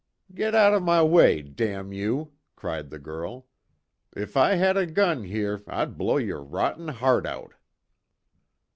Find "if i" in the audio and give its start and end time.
4.15-4.55